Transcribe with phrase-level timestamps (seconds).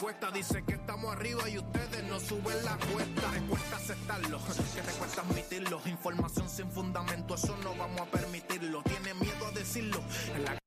[0.00, 3.30] encuestas dicen que estamos arriba y ustedes no suben la cuesta.
[3.32, 5.82] Te cuesta aceptarlo, que te cuesta admitirlo.
[5.84, 8.82] Información sin fundamento, eso no vamos a permitirlo.
[8.82, 10.00] Tiene miedo a decirlo.
[10.34, 10.58] En la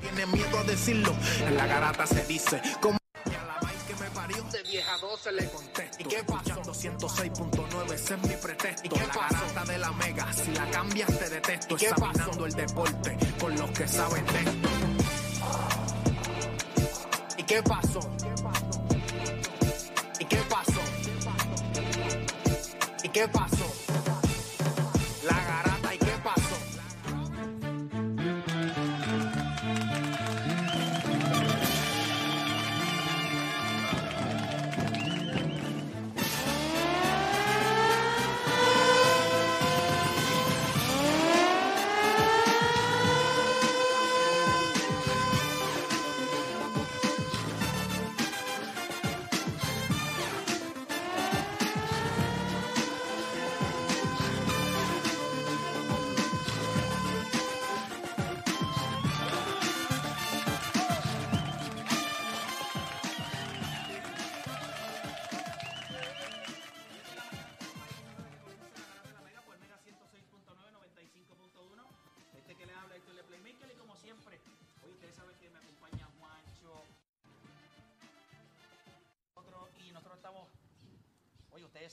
[0.00, 1.14] tiene miedo a decirlo.
[1.46, 2.62] En la garata se dice.
[2.80, 2.96] Como
[3.26, 5.96] y a la vaina que me parió de vieja 12 le contesto.
[5.98, 6.62] ¿Y qué pasó?
[6.62, 8.86] 106.9, ese es mi pretexto.
[8.86, 11.76] ¿Y qué la garata de la mega, si la cambias te detesto.
[11.78, 14.68] ¿Y Examinando el deporte con los que saben de esto.
[17.36, 18.00] ¿Y qué pasó?
[23.12, 23.81] Qué pasó?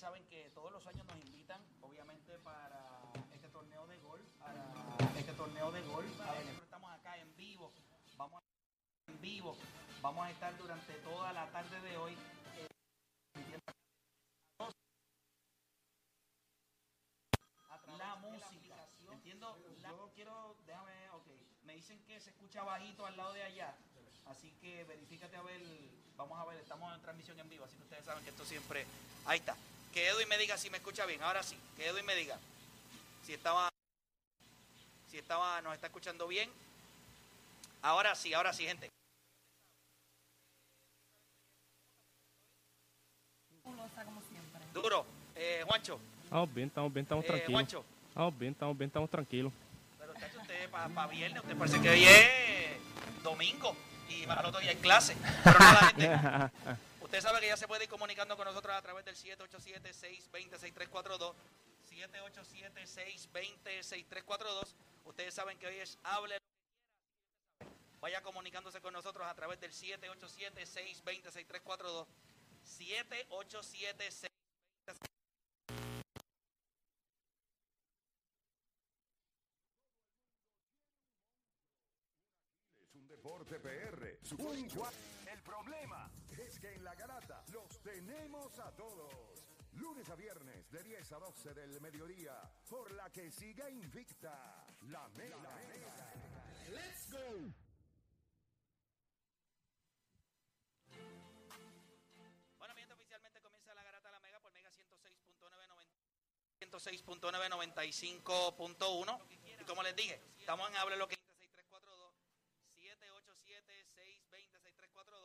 [0.09, 2.81] Saben que todos los años nos invitan, obviamente, para
[3.31, 4.25] este torneo de golf.
[4.39, 4.65] Para
[5.15, 6.09] este torneo de golf.
[6.63, 7.71] Estamos acá en vivo.
[8.17, 9.55] Vamos a en vivo.
[10.01, 12.17] Vamos a estar durante toda la tarde de hoy.
[12.57, 12.67] eh,
[17.99, 18.87] la música.
[19.11, 21.27] Entiendo, yo quiero, déjame, ok.
[21.65, 23.75] Me dicen que se escucha bajito al lado de allá.
[24.25, 25.61] Así que verifícate a ver,
[26.17, 28.87] vamos a ver, estamos en transmisión en vivo, así que ustedes saben que esto siempre.
[29.27, 29.55] Ahí está.
[29.93, 31.21] Que Edwin me diga si me escucha bien.
[31.23, 32.37] Ahora sí, que Edwin me diga
[33.25, 33.69] si estaba,
[35.09, 36.49] si estaba, nos está escuchando bien.
[37.81, 38.89] Ahora sí, ahora sí, gente.
[43.63, 44.61] fabulosa como siempre.
[44.73, 45.05] Duro,
[45.35, 45.99] eh, Juancho.
[46.23, 47.53] Estamos bien, estamos bien, estamos Eh, tranquilos.
[47.53, 47.85] Juancho.
[48.09, 49.53] Estamos bien, estamos bien, estamos tranquilos.
[49.99, 53.75] Pero tacho, usted para viernes, usted parece que hoy es domingo
[54.09, 55.15] y para el otro día hay clase.
[55.43, 56.79] Pero nada, gente.
[57.09, 61.33] Usted sabe que ya se puede ir comunicando con nosotros a través del 787-620-6342.
[61.89, 64.75] 787-620-6342.
[65.05, 66.45] Ustedes saben que hoy es Hable lo que
[67.57, 67.73] quiera.
[67.99, 72.05] Vaya comunicándose con nosotros a través del 787-620-6342.
[72.61, 74.29] 787 Es
[82.93, 84.19] un deporte PR.
[84.37, 84.69] Un
[85.27, 86.11] El problema
[86.59, 89.45] que en la garata los tenemos a todos.
[89.73, 92.33] Lunes a viernes de 10 a 12 del mediodía.
[92.69, 94.65] Por la que siga invicta.
[94.81, 95.37] La mega.
[96.69, 97.53] Let's go.
[102.57, 104.69] Bueno, mi gente, oficialmente comienza la garata de la Mega por Mega
[106.59, 109.19] 106.995.1.
[109.61, 111.18] Y como les dije, estamos en Hable lo que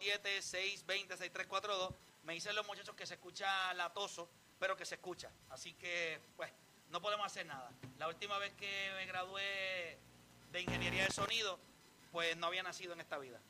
[0.05, 1.95] 787 620 6342
[2.25, 4.29] Me dicen los muchachos que se escucha latoso,
[4.59, 5.31] pero que se escucha.
[5.51, 6.51] Así que, pues,
[6.91, 7.71] no podemos hacer nada.
[7.99, 9.99] La última vez que me gradué
[10.53, 11.59] de ingeniería de sonido,
[12.13, 13.41] pues no había nacido en esta vida.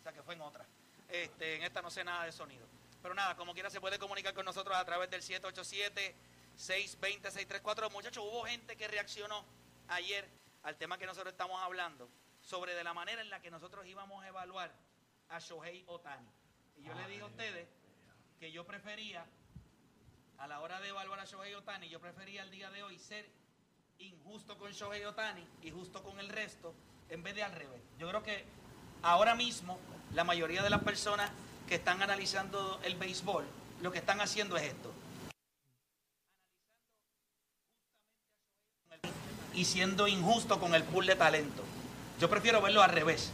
[0.00, 0.66] O sea que fue en otra.
[1.08, 2.66] Este, en esta no sé nada de sonido.
[3.00, 5.22] Pero nada, como quiera se puede comunicar con nosotros a través del
[6.58, 7.90] 787-620-634.
[7.92, 9.44] Muchachos, hubo gente que reaccionó
[9.88, 10.28] ayer
[10.64, 12.08] al tema que nosotros estamos hablando
[12.42, 14.70] sobre de la manera en la que nosotros íbamos a evaluar
[15.28, 16.28] a Shohei Otani.
[16.76, 17.68] Y yo le dije a ustedes
[18.38, 19.24] que yo prefería,
[20.38, 23.28] a la hora de evaluar a Shohei Otani, yo prefería el día de hoy ser
[23.98, 26.74] injusto con Shohei Otani y justo con el resto,
[27.08, 27.80] en vez de al revés.
[27.98, 28.44] Yo creo que
[29.02, 29.78] ahora mismo
[30.12, 31.30] la mayoría de las personas
[31.68, 33.44] que están analizando el béisbol,
[33.80, 34.92] lo que están haciendo es esto.
[39.54, 41.62] Y siendo injusto con el pool de talento.
[42.18, 43.32] Yo prefiero verlo al revés.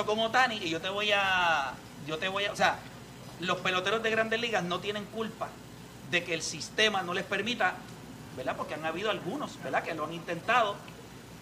[0.00, 1.74] Yo con Otani y yo te voy a.
[2.06, 2.52] Yo te voy a.
[2.52, 2.78] O sea,
[3.40, 5.48] los peloteros de grandes ligas no tienen culpa
[6.10, 7.74] de que el sistema no les permita
[8.34, 8.56] ¿verdad?
[8.56, 9.82] Porque han habido algunos, ¿verdad?
[9.82, 10.74] Que lo han intentado.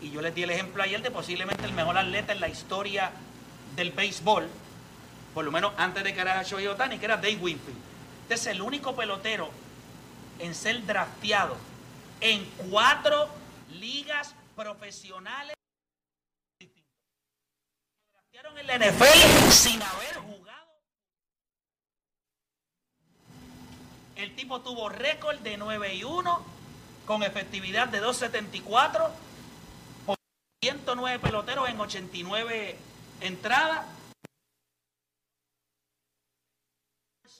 [0.00, 3.12] Y yo les di el ejemplo ayer de posiblemente el mejor atleta en la historia
[3.76, 4.48] del béisbol,
[5.34, 7.78] por lo menos antes de que era Shohei Otani, que era Dave Winfield.
[8.22, 9.50] Este es el único pelotero
[10.40, 11.56] en ser drafteado
[12.20, 13.28] en cuatro
[13.70, 15.54] ligas profesionales
[16.58, 16.92] distintas.
[18.12, 20.68] Draftearon en la NFL sin haber jugado.
[24.16, 26.46] El tipo tuvo récord de 9 y 1
[27.06, 29.10] con efectividad de 2.74
[30.06, 30.16] por
[30.62, 32.78] 109 peloteros en 89
[33.20, 33.86] entradas.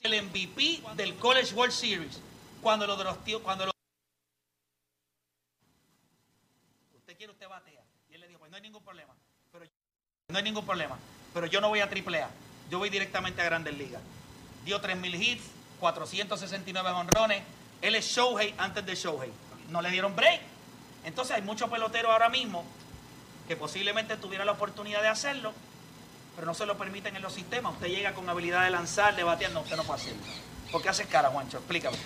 [0.01, 2.21] El MVP del College World Series
[2.61, 3.71] cuando lo drafteó, cuando lo
[6.97, 9.13] usted quiere usted batea y él le dijo pues no hay ningún problema
[10.29, 10.95] no hay ningún problema
[11.33, 12.29] pero yo no voy a triple A
[12.69, 14.01] yo voy directamente a Grandes Ligas
[14.63, 15.43] dio 3.000 hits
[15.79, 17.41] 469 honrones
[17.81, 19.31] él es Shohei antes de Shohei
[19.69, 20.41] no le dieron break
[21.03, 22.63] entonces hay muchos peloteros ahora mismo
[23.47, 25.51] que posiblemente tuvieran la oportunidad de hacerlo
[26.35, 29.23] pero no se lo permiten en los sistemas usted llega con habilidad de lanzar de
[29.23, 30.21] batear no usted no puede hacerlo
[30.71, 31.57] ¿por qué haces cara Juancho?
[31.57, 31.97] explícame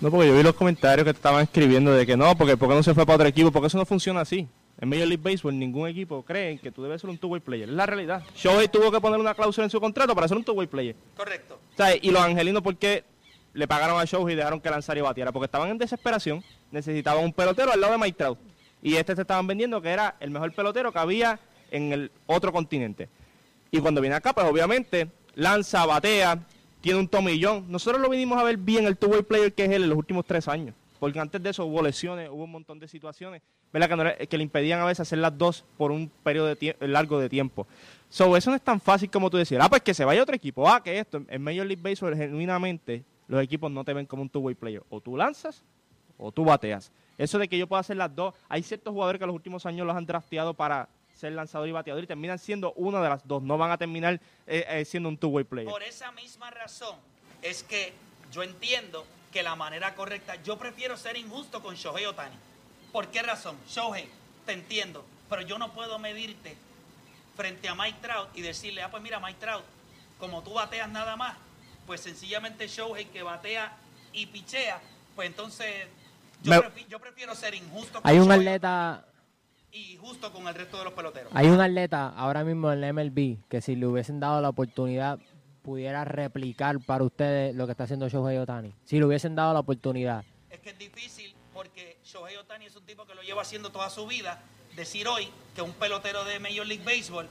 [0.00, 2.68] No, porque yo vi los comentarios que te estaban escribiendo de que no, porque ¿por
[2.68, 3.50] qué no se fue para otro equipo?
[3.50, 4.48] Porque eso no funciona así.
[4.80, 7.68] En Major League Baseball ningún equipo cree que tú debes ser un two-way player.
[7.68, 8.22] Es la realidad.
[8.36, 10.94] Shohei tuvo que poner una cláusula en su contrato para ser un two-way player.
[11.16, 11.98] correcto ¿Sabes?
[12.02, 13.04] Y los angelinos, ¿por qué
[13.54, 15.32] le pagaron a Shohei y dejaron que lanzara y batiera?
[15.32, 18.38] Porque estaban en desesperación, necesitaban un pelotero al lado de Mike Trout.
[18.80, 21.40] Y este te estaban vendiendo que era el mejor pelotero que había
[21.72, 23.08] en el otro continente.
[23.72, 26.46] Y cuando viene acá, pues obviamente lanza, batea,
[26.80, 27.64] tiene un tomillón.
[27.68, 30.24] Nosotros lo vinimos a ver bien el two-way player que es él en los últimos
[30.24, 30.74] tres años.
[30.98, 33.42] Porque antes de eso hubo lesiones, hubo un montón de situaciones
[33.72, 33.88] ¿verdad?
[33.88, 36.76] Que, no era- que le impedían a veces hacer las dos por un periodo de
[36.80, 37.66] largo de tiempo.
[38.08, 40.34] So, eso no es tan fácil como tú decir, ah, pues que se vaya otro
[40.34, 41.22] equipo, ah, que esto.
[41.28, 44.82] En Major League Baseball, genuinamente, los equipos no te ven como un two-way player.
[44.88, 45.62] O tú lanzas
[46.16, 46.90] o tú bateas.
[47.18, 49.66] Eso de que yo pueda hacer las dos, hay ciertos jugadores que en los últimos
[49.66, 53.26] años los han drafteado para ser lanzador y bateador y terminan siendo una de las
[53.26, 55.70] dos, no van a terminar eh, eh, siendo un two-way player.
[55.70, 56.96] Por esa misma razón
[57.42, 57.92] es que
[58.32, 62.36] yo entiendo que la manera correcta, yo prefiero ser injusto con Shohei Otani.
[62.92, 63.56] ¿Por qué razón?
[63.68, 64.08] Shohei,
[64.46, 66.56] te entiendo, pero yo no puedo medirte
[67.36, 69.64] frente a Mike Trout y decirle, ah, pues mira, Mike Trout,
[70.18, 71.36] como tú bateas nada más,
[71.86, 73.76] pues sencillamente Shohei que batea
[74.12, 74.80] y pichea,
[75.14, 75.86] pues entonces
[76.42, 79.04] yo, Me- prefi- yo prefiero ser injusto con Hay un Shohei atleta,
[79.70, 81.30] y justo con el resto de los peloteros.
[81.34, 85.18] hay un atleta ahora mismo en la MLB que si le hubiesen dado la oportunidad
[85.68, 88.72] pudiera replicar para ustedes lo que está haciendo Shohei Otani.
[88.86, 90.24] Si le hubiesen dado la oportunidad.
[90.48, 93.90] Es que es difícil porque Shohei Otani es un tipo que lo lleva haciendo toda
[93.90, 94.40] su vida.
[94.76, 97.28] Decir hoy que un pelotero de Major League Baseball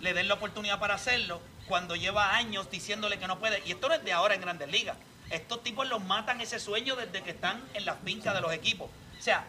[0.00, 3.60] le den la oportunidad para hacerlo cuando lleva años diciéndole que no puede.
[3.66, 4.96] Y esto no es de ahora en Grandes Ligas.
[5.28, 8.88] Estos tipos los matan ese sueño desde que están en las fincas de los equipos.
[9.18, 9.44] O sea,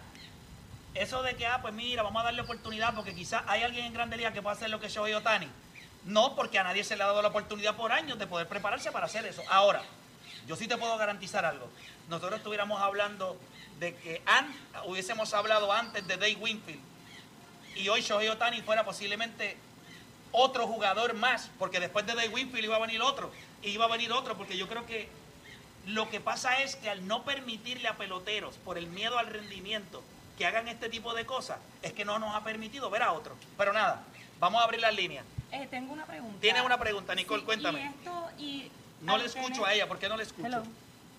[0.95, 3.93] eso de que, ah, pues mira, vamos a darle oportunidad porque quizás hay alguien en
[3.93, 5.47] Grandes Ligas que pueda hacer lo que Shohei Otani.
[6.05, 8.91] No, porque a nadie se le ha dado la oportunidad por años de poder prepararse
[8.91, 9.43] para hacer eso.
[9.49, 9.83] Ahora,
[10.47, 11.69] yo sí te puedo garantizar algo.
[12.09, 13.37] Nosotros estuviéramos hablando
[13.79, 14.53] de que an-
[14.85, 16.81] hubiésemos hablado antes de Dave Winfield
[17.75, 19.57] y hoy Shohei Otani fuera posiblemente
[20.31, 23.31] otro jugador más, porque después de Dave Winfield iba a venir otro,
[23.61, 25.09] y iba a venir otro, porque yo creo que
[25.87, 30.01] lo que pasa es que al no permitirle a peloteros, por el miedo al rendimiento,
[30.37, 33.35] que hagan este tipo de cosas, es que no nos ha permitido ver a otro.
[33.57, 34.03] Pero nada,
[34.41, 35.23] vamos a abrir las líneas.
[35.53, 36.35] Eh, tengo una pregunta.
[36.41, 37.79] Tienes una pregunta, Nicole, Sí, cuéntame.
[37.79, 38.71] Y esto, y
[39.01, 40.45] No le escucho tener- a ella, ¿por qué no le escucho?
[40.47, 40.63] Hello.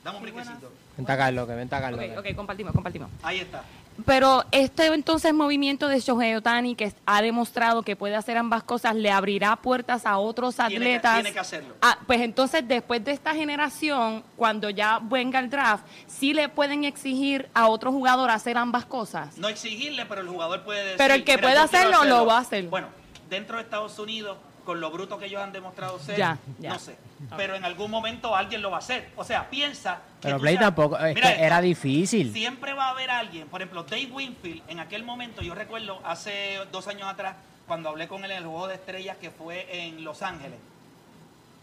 [0.04, 0.70] Dame un briquecito.
[0.96, 2.00] Venta Carlos, que venta Carlos.
[2.04, 3.08] Ok, ok, compartimos, compartimos.
[3.22, 3.62] Ahí está.
[4.06, 8.94] Pero este entonces movimiento de Shohei Otani que ha demostrado que puede hacer ambas cosas
[8.96, 11.14] le abrirá puertas a otros Tiene que- atletas.
[11.14, 11.74] tiene que hacerlo.
[11.82, 16.84] Ah, pues entonces después de esta generación, cuando ya venga el draft, sí le pueden
[16.84, 19.36] exigir a otro jugador hacer ambas cosas.
[19.38, 20.98] No exigirle, pero el jugador puede decir.
[20.98, 22.64] Pero el que "Mira, pueda quiero hacerlo, lo va a hacer".
[22.68, 22.88] Bueno,
[23.32, 26.68] dentro de Estados Unidos, con lo bruto que ellos han demostrado ser, Ya, ya.
[26.74, 26.96] no sé.
[27.36, 29.10] Pero en algún momento alguien lo va a hacer.
[29.16, 29.96] O sea, piensa.
[30.20, 32.32] que Pero Play seas- tampoco, es Mira que era difícil.
[32.32, 36.58] Siempre va a haber alguien, por ejemplo, Dave Winfield, en aquel momento, yo recuerdo hace
[36.70, 37.34] dos años atrás,
[37.66, 40.58] cuando hablé con él en el Juego de Estrellas que fue en Los Ángeles,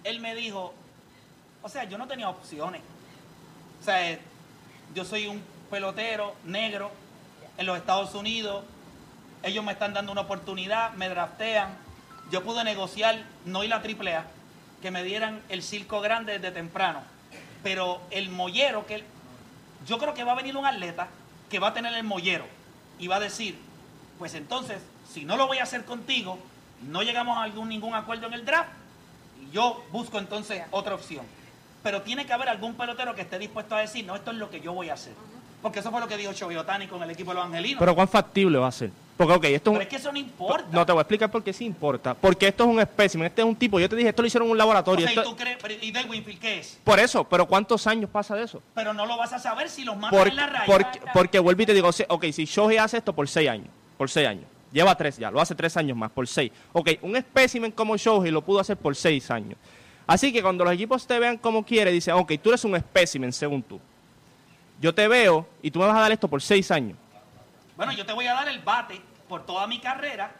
[0.04, 0.74] él me dijo,
[1.62, 2.82] o sea, yo no tenía opciones.
[3.80, 4.20] O sea, eh,
[4.96, 6.90] yo soy un pelotero negro
[7.58, 8.64] en los Estados Unidos,
[9.44, 11.70] ellos me están dando una oportunidad, me draftean,
[12.32, 14.26] yo pude negociar, no ir a la AAA,
[14.82, 17.02] que me dieran el circo grande desde temprano,
[17.64, 19.04] pero el mollero, que
[19.86, 21.08] yo creo que va a venir un atleta
[21.50, 22.46] que va a tener el mollero
[23.00, 23.58] y va a decir,
[24.18, 24.82] pues entonces,
[25.12, 26.38] si no lo voy a hacer contigo,
[26.84, 28.70] no llegamos a algún, ningún acuerdo en el draft,
[29.42, 31.26] y yo busco entonces otra opción.
[31.82, 34.50] Pero tiene que haber algún pelotero que esté dispuesto a decir, no, esto es lo
[34.50, 35.14] que yo voy a hacer.
[35.62, 37.80] Porque eso fue lo que dijo Shohei Otani con el equipo de los angelinos.
[37.80, 38.92] Pero ¿cuán factible va a ser?
[39.20, 40.70] Porque, ok, esto es Pero es que eso no importa.
[40.72, 42.14] No te voy a explicar por qué sí importa.
[42.14, 43.78] Porque esto es un espécimen, este es un tipo.
[43.78, 45.06] Yo te dije, esto lo hicieron en un O laboratorio.
[45.12, 45.58] ¿y tú crees?
[45.62, 46.80] pero, ¿Y Del Winfield qué es?
[46.86, 48.62] Por eso, pero ¿cuántos años pasa de eso?
[48.74, 50.64] Pero no lo vas a saber si los matan Por- en la raya.
[50.66, 54.10] porque, porque vuelvo y te digo, ok, si Shohei hace esto por seis años, por
[54.10, 56.54] seis años, lleva tres ya, lo hace tres años más, por seis.
[56.72, 59.58] Ok, un espécimen como Shohei lo pudo hacer por seis años.
[60.08, 63.34] Así que cuando los equipos te vean como quiere, dicen, ok, tú eres un espécimen
[63.34, 63.82] según tú.
[64.80, 66.98] Yo te veo y tú me vas a dar esto por seis años.
[67.76, 70.36] Bueno, yo te voy a dar el bate por toda mi carrera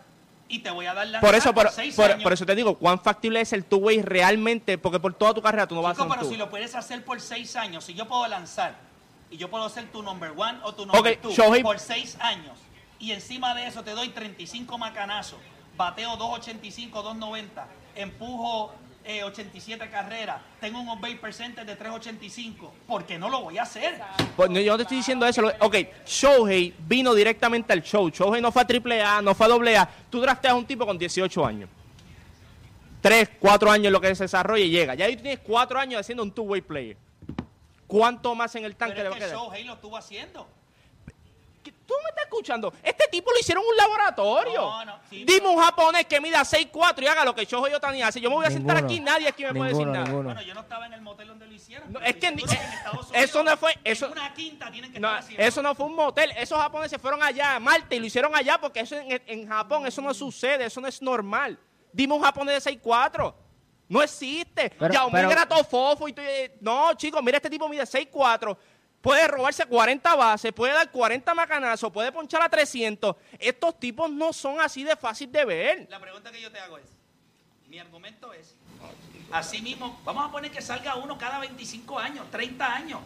[0.50, 2.24] y te voy a dar la Por eso, por, seis por- años.
[2.24, 4.78] por eso te digo, ¿cuán factible es el two-way realmente?
[4.80, 6.44] Porque por toda tu carrera tú no vas a hacer pero un si two.
[6.46, 8.76] lo puedes hacer por seis años, si yo puedo lanzar
[9.32, 12.18] y yo puedo ser tu number one o tu number Ok, two Shohei- por seis
[12.20, 12.58] años
[12.98, 15.40] y encima de eso te doy 35 macanazos,
[15.78, 18.74] bateo 285, 290, empujo
[19.10, 23.64] eh, 87 carreras, tengo un on-base percentage de 385, ¿por qué no lo voy a
[23.64, 24.00] hacer?
[24.36, 25.42] Pues, no, yo no te estoy diciendo eso.
[25.42, 28.08] lo- Ok, Shohei vino directamente al show.
[28.10, 29.90] Shohei no fue a AAA, no fue a AA.
[30.12, 31.68] Tú drafteas a un tipo con 18 años.
[33.02, 34.94] 3, 4 años lo que se desarrolla y llega.
[34.94, 36.96] Ya ahí tienes 4 años haciendo un two-way player.
[37.88, 39.38] ¿Cuánto más en el tanque Pero le va a que quedar?
[39.38, 40.48] Shohei lo estuvo haciendo.
[41.90, 42.74] ¿Qué- ¿Tú me estás escuchando?
[42.84, 44.62] Este tipo lo hicieron en un laboratorio.
[44.62, 47.74] No, no, sí, Dime pero- un japonés que mida 6'4 y haga lo que Shohei
[47.74, 48.22] Otani hace.
[48.22, 48.94] Yo me voy a sentar Ninguno.
[48.94, 50.06] aquí, nadie aquí me puede decir Ninguno, nada.
[50.06, 50.24] ninguno.
[50.30, 51.92] Bueno, yo no estaba en el motel donde lo hicieron.
[51.92, 54.92] No, es que ni- en Estados eso Unidos, no fue- eso- En una quinta tienen
[54.94, 55.44] que No, estar haciendo.
[55.46, 56.32] eso no fue un motel.
[56.38, 59.86] Esos japoneses fueron allá a Marte y lo hicieron allá porque eso en, en Japón
[59.88, 61.58] eso no sucede, eso no es normal.
[61.92, 63.34] Dime un japonés de 6'4.
[63.88, 64.70] No existe.
[64.78, 67.68] Pero- ya un pero- era todo fofo y tú- eh, No, chicos, mira este tipo
[67.68, 68.56] mide 6'4.
[69.02, 73.16] Puede robarse 40 bases, puede dar 40 macanazos, puede ponchar a 300.
[73.40, 75.88] Estos tipos no son así de fácil de ver.
[75.90, 76.98] La pregunta que yo te hago es,
[77.68, 78.56] mi argumento es,
[79.32, 83.00] así mismo, vamos a poner que salga uno cada 25 años, 30 años.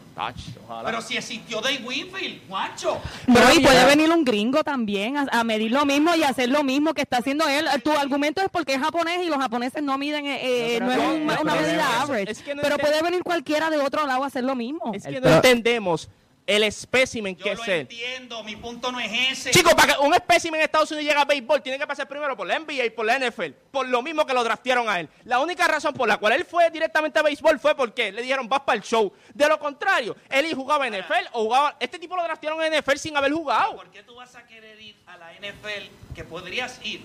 [0.85, 2.97] Pero si existió Dave Winfield, guacho.
[3.27, 6.47] No, y Pero- puede venir un gringo también a, a medir lo mismo y hacer
[6.47, 7.67] lo mismo que está haciendo él.
[7.83, 10.97] Tu argumento es porque es japonés y los japoneses no miden, eh, eh, no es
[10.99, 12.31] un- una medida average.
[12.31, 14.91] es que no pero puede venir cualquiera de otro lado a hacer lo mismo.
[14.93, 16.07] Es que no entendemos
[16.45, 17.79] el espécimen Yo que lo es él.
[17.81, 19.51] entiendo, mi punto no es ese.
[19.51, 22.35] Chicos, para que un espécimen en Estados Unidos llegue a béisbol, tiene que pasar primero
[22.35, 23.51] por la NBA y por la NFL.
[23.71, 25.09] Por lo mismo que lo draftearon a él.
[25.23, 28.49] La única razón por la cual él fue directamente a béisbol fue porque le dijeron,
[28.49, 29.13] vas para el show.
[29.33, 31.77] De lo contrario, él y jugaba en NFL o jugaba...
[31.79, 33.77] Este tipo lo draftearon en NFL sin haber jugado.
[33.77, 37.01] ¿Por qué tú vas a querer ir a la NFL, que podrías ir,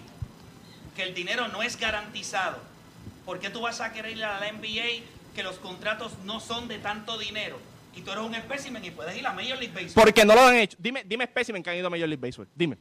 [0.97, 2.59] que el dinero no es garantizado?
[3.25, 5.05] ¿Por qué tú vas a querer ir a la NBA,
[5.35, 7.59] que los contratos no son de tanto dinero?
[7.95, 10.05] Y tú eres un espécimen y puedes ir a Major League Baseball.
[10.05, 10.77] Porque no lo han hecho.
[10.81, 12.47] Dime, dime espécimen que han ido a Major League Baseball.
[12.55, 12.77] Dime.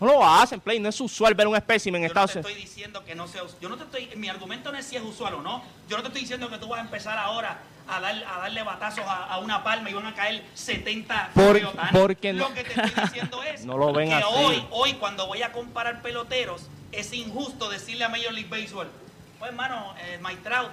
[0.00, 0.80] No lo hacen, Play.
[0.80, 2.50] No es usual ver un espécimen en Yo no Estados te Unidos.
[2.52, 5.02] estoy diciendo que no sea yo no te estoy mi argumento no es si es
[5.02, 7.58] usual o no yo no te estoy diciendo que tú vas a empezar ahora
[7.88, 11.60] a, dar, a darle batazos a, a una palma y van a caer 70 Por-
[11.92, 14.24] porque no- lo que te estoy diciendo es No lo ven que así.
[14.28, 18.88] hoy hoy cuando voy a comparar peloteros es injusto decirle a Major League Baseball
[19.38, 20.70] pues hermano eh, Mike Trout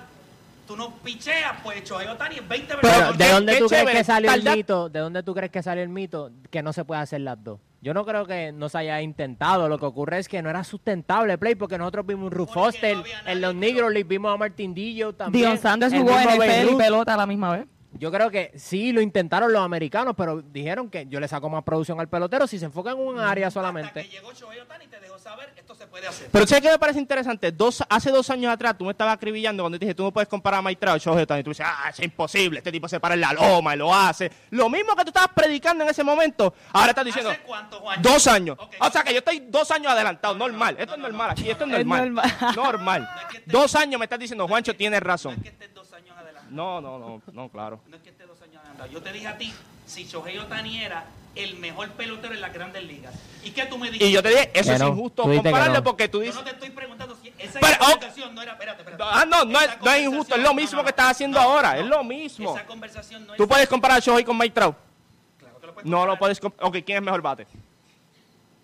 [0.67, 4.33] tú no picheas pues Shohei Otani es 20 Pero, ¿de dónde tú crees que salió
[4.33, 4.89] el mito?
[4.89, 7.59] ¿De dónde tú crees que salió el mito que no se puede hacer las dos?
[7.83, 9.67] Yo no creo que no se haya intentado.
[9.67, 12.97] Lo que ocurre es que no era sustentable play porque nosotros vimos un no Foster
[13.25, 15.45] en los Negro League, vimos a Martin Dillo también.
[15.45, 16.77] Dion Sanders el jugó y Ruth.
[16.77, 17.65] pelota a la misma vez.
[18.01, 21.63] Yo creo que sí lo intentaron los americanos, pero dijeron que yo le saco más
[21.63, 24.01] producción al pelotero si se enfoca en un área hasta solamente.
[24.01, 26.79] que llegó Shohei Otani te dejó saber esto se puede hacer Pero ¿sabes qué me
[26.79, 27.51] parece interesante?
[27.51, 30.27] Dos, hace dos años atrás tú me estabas acribillando cuando te dije tú no puedes
[30.27, 31.41] comparar a Mike Trout y Shohei Ohtani.
[31.41, 33.93] Y tú dices, ah, es imposible, este tipo se para en la loma y lo
[33.93, 34.31] hace.
[34.49, 38.01] Lo mismo que tú estabas predicando en ese momento, ahora estás diciendo ¿Hace cuánto, Juan?
[38.01, 38.57] dos años.
[38.79, 40.73] O sea que yo estoy dos años adelantado, No, no, normal.
[40.75, 41.95] no, Esto no, es no, normal, no, aquí esto es no, no.
[41.95, 42.25] normal.
[42.25, 42.55] Es normal.
[42.55, 43.01] Normal.
[43.15, 45.35] No es que esté- Dos años me estás diciendo, Juancho, tienes No razón.
[45.35, 45.80] es que estés dos años adelante.
[46.51, 47.79] No, no, no, no, claro.
[47.87, 48.61] No es que esté dos años.
[48.91, 49.53] Yo te dije a ti
[49.85, 53.13] si Shohei Otani era el mejor pelotero en las grandes ligas.
[53.43, 54.05] ¿Y qué tú me dijiste?
[54.07, 55.83] Y yo te dije, eso es no, injusto compararlo no.
[55.83, 56.35] porque tú Yo dices...
[56.35, 58.51] no te estoy preguntando si esa Pero, oh, conversación no era.
[58.51, 59.03] Espérate, espérate.
[59.05, 61.73] Ah, no, no es, no injusto, es lo mismo no, que estás haciendo no, ahora,
[61.75, 61.79] no.
[61.81, 62.53] es lo mismo.
[62.55, 63.37] Esa conversación no es.
[63.37, 64.75] Tú puedes comparar a Shohei con Mike Trout.
[65.39, 66.19] Claro que lo puedes No lo comparar.
[66.19, 67.47] puedes comp- Ok, ¿quién es mejor bate?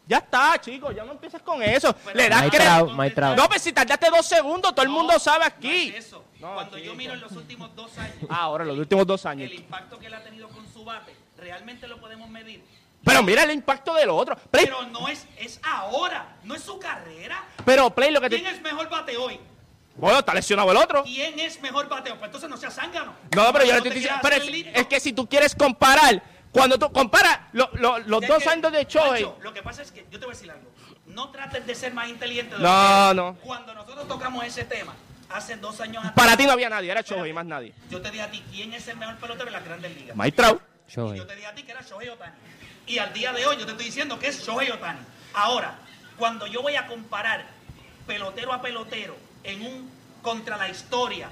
[0.06, 1.94] Ya está, chicos, ya no empieces con eso.
[2.06, 2.64] Pero Le das crédito.
[2.64, 3.38] Trout, Mike Trout.
[3.38, 5.90] No, pues si tardaste dos segundos, todo el No, mundo sabe no aquí.
[5.90, 6.24] es eso.
[6.40, 8.16] No, Cuando yo miro en los últimos dos años.
[8.30, 9.50] Ah, ahora, los últimos dos años.
[9.50, 12.64] El impacto que él ha tenido con su bate, realmente lo podemos medir.
[13.04, 14.36] Pero mira el impacto del otro.
[14.52, 17.44] Play, Pero no es, es ahora, no es su carrera.
[17.66, 18.50] pero Play lo que ¿Quién te...
[18.52, 19.40] es mejor bate hoy?
[19.96, 21.04] Bueno, está lesionado el otro.
[21.04, 22.16] ¿Quién es mejor bateo?
[22.18, 23.14] Pues entonces no seas zángano.
[23.36, 24.20] No, pero yo le te estoy diciendo...
[24.22, 24.36] Pero
[24.80, 28.50] es, que si tú quieres comparar, cuando tú comparas lo- lo- los Es dos que,
[28.50, 28.84] años de.
[28.84, 30.70] Macho, lo que pasa es que yo te voy a decir algo.
[31.08, 32.56] No trates de ser más inteligente.
[32.58, 33.38] de No, lo que no.
[33.44, 34.94] Cuando nosotros tocamos ese tema,
[35.30, 36.14] hace dos años atrás.
[36.16, 37.74] Para ti no había nadie, era Shohei, más nadie.
[37.90, 40.16] Yo te dije a ti, ¿quién es el mejor pelotero en las grandes ligas?
[40.16, 40.62] Mike Trout.
[40.90, 42.34] Y yo te dije a ti que era Shohei Otani.
[42.86, 45.00] Y al día de hoy yo te estoy diciendo que es Shohei Otani.
[45.34, 45.76] Ahora,
[46.18, 47.46] cuando yo voy a comparar
[48.06, 49.92] pelotero a pelotero en un
[50.22, 51.30] contra la historia,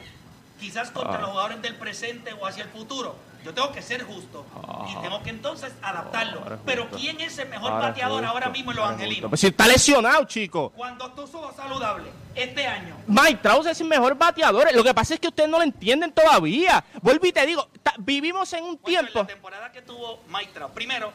[0.60, 1.22] quizás contra Ah.
[1.22, 4.44] los jugadores del presente o hacia el futuro, yo tengo que ser justo
[4.90, 6.40] y tengo que entonces adaptarlo.
[6.40, 6.90] Ahora Pero.
[6.90, 9.30] ¿quién es el mejor Ahora bateador justo, ahora mismo en los angelinos?
[9.30, 10.72] Pues si está lesionado, chico.
[10.76, 14.74] Cuando tú subas saludable este año, Mike Trout es el mejor bateador.
[14.74, 16.84] Lo que pasa es que ustedes no lo entienden todavía.
[17.04, 19.20] Vuelvo y te digo, vivimos en un Juancho, en tiempo.
[19.20, 21.12] la temporada que tuvo Mike Trout, primero,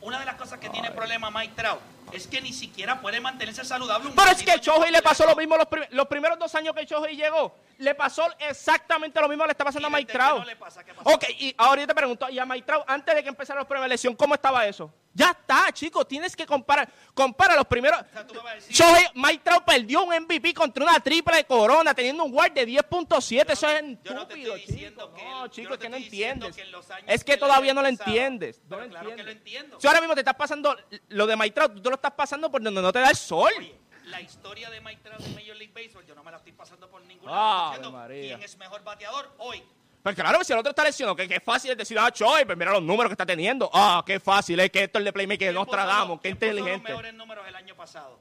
[0.00, 1.80] una de las cosas que tiene problema Mike Trout
[2.12, 4.08] es que ni siquiera puede mantenerse saludable.
[4.08, 6.54] un Pero es que Shohei le año pasó lo mismo los, prim- los primeros dos
[6.54, 7.54] años que Shohei llegó.
[7.78, 10.38] Le pasó exactamente lo mismo que le está pasando a Mike Trout.
[10.40, 11.08] no le pasa, ¿qué pasó?
[11.10, 13.68] Ok, y ahora yo te pregunto, y a Mike Trout, antes de que empezara los
[13.68, 14.90] premios de elección, ¿cómo estaba eso?
[15.18, 16.88] Ya está, chicos, tienes que comparar.
[17.12, 18.00] Compara los primeros.
[18.12, 21.36] sea, tú me vas a decir- Shohei, Mike Trout perdió un MVP contra una triple
[21.38, 23.52] de corona, teniendo un guard de 10.7.
[23.52, 25.88] Eso Yo es no no te estúpido, que No, él- yo chicos, no es que
[25.88, 26.56] no entiendes.
[26.56, 26.64] que
[27.08, 28.60] Es que todavía no lo entiendes.
[28.68, 29.80] No lo claro que lo entiendo.
[29.80, 30.76] Si ahora mismo te estás pasando
[31.08, 33.16] lo de Mike Trout, tú te lo estás pasando por donde no te da el
[33.16, 33.50] sol.
[33.58, 36.52] Oye, la historia de Mike Trout en Major League Baseball, yo no me la estoy
[36.52, 38.06] pasando por ningún lado.
[38.08, 39.64] ¿Quién es mejor bateador hoy?
[40.02, 42.44] Pues claro, si el otro está lesionado, que, que es fácil es decir, ah, Choy,
[42.44, 43.68] pues mira los números que está teniendo.
[43.74, 46.46] Ah, qué fácil, es que esto es de Playmaker ¿Quién Nostradamus, los- qué quién puso
[46.46, 46.88] los inteligente.
[46.90, 48.18] mejores números el año pasado?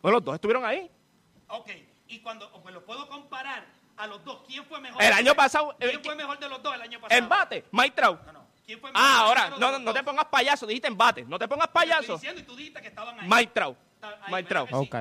[0.00, 0.90] Bueno, los dos estuvieron ahí.
[1.48, 1.70] Ok,
[2.08, 3.64] y cuando pues los puedo comparar
[3.96, 5.02] a los dos, ¿quién fue mejor?
[5.02, 7.18] El año pasado, ¿Quién eh, fue mejor de los dos el año pasado?
[7.20, 8.20] En bate, Mike Trout.
[8.24, 8.46] No, no.
[8.64, 11.24] ¿Quién fue mejor Ah, ahora, no, no, no te pongas payaso, dijiste en bate.
[11.24, 12.12] No te pongas Te estoy payaso.
[12.14, 13.28] diciendo y tú dijiste que estaban ahí.
[13.28, 13.76] Mike Trout.
[14.30, 14.54] Mike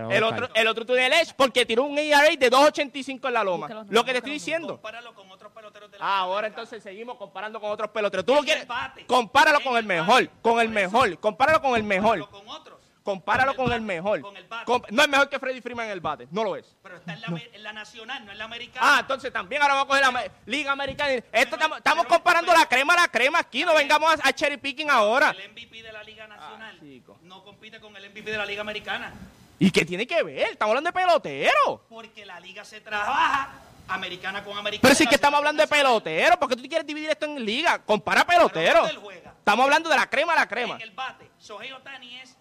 [0.10, 3.43] El otro, el otro tiene el edge porque tiró un ERA de 2.85 en la
[3.43, 3.86] loma.
[3.89, 4.75] Lo que te estoy diciendo.
[4.75, 8.25] Compáralo con otros peloteros de la Ah, ahora entonces seguimos comparando con otros peloteros.
[8.25, 8.67] Tú lo quieres.
[9.08, 11.17] Compáralo con el mejor, con el mejor.
[11.20, 12.20] Compáralo con el mejor.
[12.20, 12.80] Compáralo con otros.
[13.03, 14.22] Compáralo con el bate, mejor.
[14.22, 14.65] Con el bate.
[14.65, 16.27] Com- No es mejor que Freddy Freeman en el bate.
[16.31, 16.75] No lo es.
[16.84, 18.86] Pero está en la, en la nacional, no en la americana.
[18.96, 21.12] Ah, entonces también ahora vamos a coger la Liga Americana.
[21.13, 23.65] Esto Pero- estamos, estamos pero- comparando la crema a la crema aquí.
[23.65, 25.31] No vengamos a, a cherry picking ahora.
[25.31, 28.62] El MVP de la Liga Nacional Ah, no compite con el MVP de la Liga
[28.62, 29.12] Americana.
[29.58, 30.49] ¿Y qué tiene que ver?
[30.52, 31.86] Estamos hablando de pelotero.
[31.89, 33.52] Porque la liga se trabaja
[33.88, 34.82] americana con americana.
[34.82, 37.43] Pero si es que estamos hablando de pelotero, ¿por qué tú quieres dividir esto en
[37.45, 37.80] liga?
[37.84, 38.86] Compara pelotero.
[38.88, 40.75] Estamos hablando de la crema a la crema.
[40.75, 42.36] En el bate, Shohei Otani es.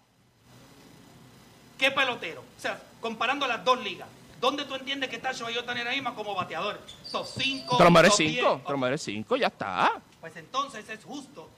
[1.81, 2.41] ¿Qué pelotero?
[2.41, 4.07] O sea, comparando las dos ligas.
[4.39, 6.79] ¿Dónde tú entiendes que está Shohei Otani mismo como bateador?
[7.11, 7.75] Top 5.
[7.75, 9.99] Te lo mereces 5, te lo mereces 5, ya está.
[10.19, 11.49] Pues entonces es justo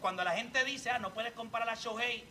[0.00, 2.24] cuando la gente dice, ah, no puedes comparar a Shohei,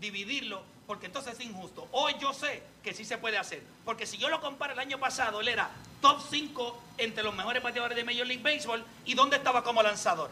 [0.00, 1.88] dividirlo, porque entonces es injusto.
[1.92, 3.62] Hoy yo sé que sí se puede hacer.
[3.84, 7.62] Porque si yo lo comparo el año pasado, él era top 5 entre los mejores
[7.62, 8.84] bateadores de Major League Baseball.
[9.04, 10.30] ¿Y dónde estaba como lanzador?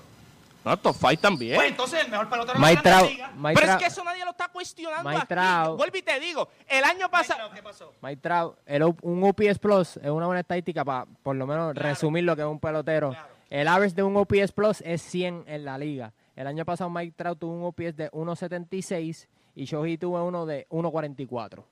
[0.64, 1.56] No, top 5 también.
[1.56, 3.34] Pues entonces el mejor pelotero de la Ligas.
[3.36, 5.34] Mike Pero es que eso nadie lo está cuestionando Mike aquí.
[5.34, 5.76] Trout.
[5.78, 7.50] Vuelvo y te digo, el año Mike pasado...
[7.54, 7.92] ¿Qué pasó?
[8.02, 8.56] Mike Trout,
[9.02, 11.88] un UPS Plus es una buena estadística para por lo menos Claro.
[11.88, 13.10] resumir lo que es un pelotero.
[13.10, 13.28] Claro.
[13.48, 16.12] El average de un UPS Plus es 100 en la liga.
[16.36, 20.66] El año pasado Mike Trout tuvo un UPS de 1.76 y Shohei tuvo uno de
[20.68, 21.64] 1.44.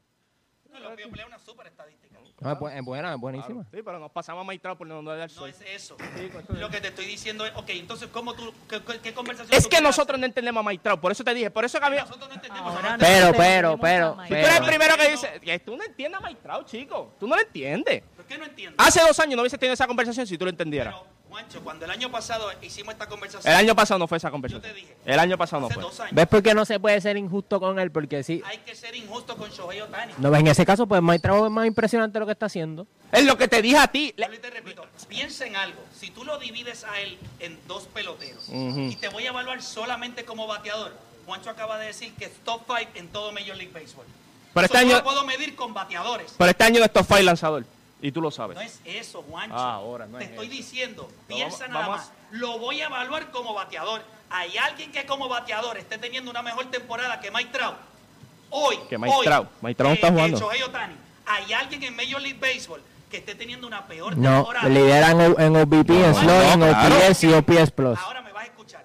[0.72, 2.08] No, es una super estadística.
[2.40, 3.64] No, es, bu- es buena, es buenísima.
[3.64, 5.51] Sí, pero nos pasamos Trout por donde da el No sol.
[5.51, 5.96] es eso.
[6.16, 9.64] Sí, eso Lo que te estoy diciendo es, ok, entonces, ¿cómo tú, qué, conversación Es
[9.64, 11.90] tú que nosotros no entendemos a Trout, por eso te dije, por eso que a
[11.90, 11.96] mí...
[11.96, 12.07] hacer?
[12.09, 12.74] Nosotros no entendemos.
[12.77, 15.85] Ahora no Pero, pero, pero, Si tú eres el primero que dice que tú no
[15.85, 17.12] entiendes a Trout, chico.
[17.18, 18.03] Tú no lo entiendes.
[18.16, 18.77] ¿Por qué no entiendes?
[18.87, 20.94] Hace dos años no hubiese tenido esa conversación si tú lo entendieras.
[20.94, 24.29] Pero, Juancho, cuando el año pasado hicimos esta conversación, El año pasado no fue esa
[24.29, 24.62] yo conversación.
[24.73, 25.83] te dije, El año pasado no fue.
[25.83, 27.91] dos años, ¿Ves por qué no se puede ser injusto con él?
[27.91, 28.43] Porque sí.
[28.47, 30.14] hay que ser injusto con Shohei Otani.
[30.19, 32.87] No, en ese caso, pues Mike Trout es más impresionante lo que está haciendo.
[33.12, 34.14] Es lo que te dije a ti.
[34.17, 35.81] Le- Vuelvo y te repito, piensa en algo.
[35.99, 40.25] Si tú lo divides a él en dos peloteros y te voy a evaluar solamente
[40.25, 40.95] como bateador,
[41.27, 44.07] Juancho acaba de decir que es top 5 en todo Major League Baseball.
[44.55, 46.35] Pero Eso este yo año- lo puedo medir con bateadores.
[46.38, 47.64] Pero este año no es top five lanzador.
[48.00, 48.54] Y tú lo sabes.
[48.56, 49.56] No es eso, Juancho.
[49.56, 50.56] Ah, ahora, no Te es estoy eso.
[50.56, 52.12] diciendo, No, piensa vamos- nada más.
[52.30, 54.02] Lo voy a evaluar como bateador.
[54.30, 57.76] Hay alguien que como bateador esté teniendo una mejor temporada que Mike Trout.
[58.50, 59.48] Hoy, Que Mike hoy, Trout.
[59.62, 60.38] Mike Trout no que- está jugando.
[60.38, 60.94] Shohei Ohtani.
[61.26, 62.80] Hay alguien en Major League Baseball
[63.11, 64.68] que esté teniendo una peor No, temporada.
[64.68, 66.96] lideran en, en OBP, en No, Slow, en claro.
[66.96, 67.98] OPS y OPS Plus.
[67.98, 68.84] Ahora me vas a escuchar.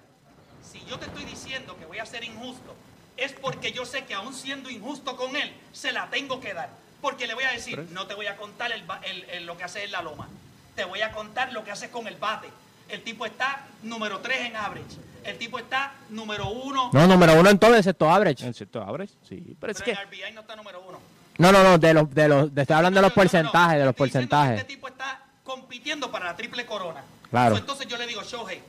[0.69, 2.73] Si yo te estoy diciendo que voy a ser injusto,
[3.17, 6.69] es porque yo sé que aún siendo injusto con él, se la tengo que dar.
[7.03, 9.57] Porque le voy a decir, no te voy a contar el ba- el- el- lo
[9.57, 10.27] que hace en la loma.
[10.75, 12.47] Te voy a contar lo que hace con el bate.
[12.87, 14.95] El tipo está número 3 en average.
[15.25, 16.89] El tipo está número 1.
[16.93, 18.45] No, número uno en todo excepto average.
[18.45, 19.11] ¿En cierto abres?
[19.27, 19.91] Sí, pero es pero que...
[19.91, 20.99] en RBI no está número 1.
[21.39, 23.95] No, no, no, de los, de los, de- estoy hablando de los porcentajes, de los
[23.95, 24.59] porcentajes.
[24.61, 27.03] Este tipo está compitiendo para la triple corona.
[27.29, 27.57] Claro.
[27.57, 28.61] Entonces yo le digo, Shohei,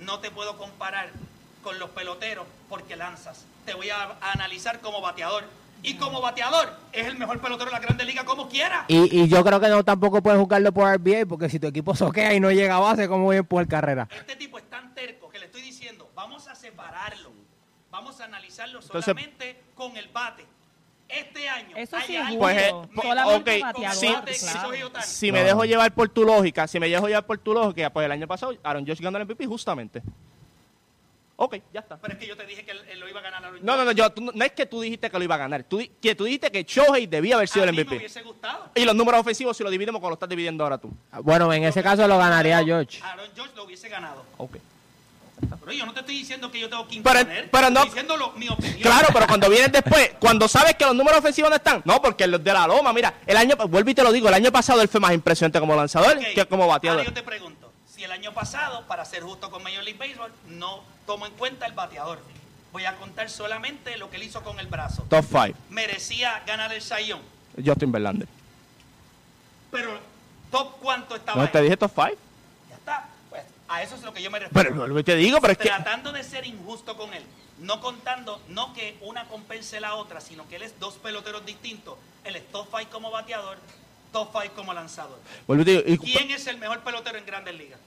[0.00, 1.10] no te puedo comparar
[1.62, 3.44] con los peloteros porque lanzas.
[3.66, 5.44] Te voy a, a analizar como bateador.
[5.84, 8.86] Y como bateador, es el mejor pelotero de la Grande Liga como quiera.
[8.88, 11.94] Y, y yo creo que no tampoco puedes jugarlo por RBA porque si tu equipo
[11.94, 14.08] soquea y no llega a base, ¿cómo voy a empujar carrera?
[14.16, 17.32] Este tipo es tan terco que le estoy diciendo, vamos a separarlo.
[17.90, 20.46] Vamos a analizarlo Entonces- solamente con el bate.
[21.06, 21.76] Este año.
[21.76, 24.60] Eso hay sí, alguien Pues, eh, pues, Solamente ok, bateador, sí, bate que claro.
[24.68, 25.04] Shohei Ohtani.
[25.06, 25.44] Si me No.
[25.46, 28.26] dejo llevar por tu lógica, si me dejo llevar por tu lógica, pues el año
[28.26, 30.02] pasado Aaron Josh ganó el MVP justamente.
[31.36, 31.96] Ok, ya está.
[31.96, 33.60] Pero es que yo te dije que él, él lo iba a ganar a Aaron
[33.64, 35.64] No, no, no, yo, tú no es que tú dijiste que lo iba a ganar.
[35.64, 37.96] Tú, que tú dijiste que Shohei debía haber sido a el mí me MVP.
[37.96, 38.70] hubiese gustado.
[38.74, 40.92] Y los números ofensivos, si lo dividimos como lo estás dividiendo ahora tú.
[41.22, 43.00] Bueno, en ese caso lo ganaría George.
[43.02, 44.24] Aaron George lo hubiese ganado.
[44.36, 44.56] Ok.
[45.60, 47.50] Pero yo no te estoy diciendo que yo tengo que Pero- imponer.
[47.50, 48.80] pero no- Estoy diciendo lo- mi opinión.
[48.80, 52.26] Claro, pero cuando vienes después, cuando sabes que los números ofensivos no están, no, porque
[52.28, 54.80] los de la loma, mira, el año, vuelvo y te lo digo, el año pasado
[54.80, 57.00] él fue más impresionante como lanzador que como bateador.
[57.00, 57.63] Ahora yo te pregunto,
[58.04, 61.72] el año pasado, para ser justo con Major League Baseball, no tomo en cuenta el
[61.72, 62.20] bateador.
[62.72, 65.04] Voy a contar solamente lo que él hizo con el brazo.
[65.08, 67.20] Top 5, Merecía ganar el Sayón,
[67.64, 68.28] Justin Verlander.
[69.70, 69.98] pero
[70.50, 72.08] top cuánto estaba No te dije top 5.
[72.70, 73.08] Ya está.
[73.30, 74.68] Pues a eso es lo que yo me refiero.
[74.70, 77.24] Pero vuelvo y te digo, pero es que Tratando de ser injusto con él.
[77.60, 81.96] No contando, no que una compense la otra, sino que él es dos peloteros distintos.
[82.24, 83.58] Él es top 5 como bateador,
[84.12, 85.18] top 5 como lanzador.
[85.64, 87.78] digo, y- ¿Quién es el mejor pelotero en Grandes Ligas?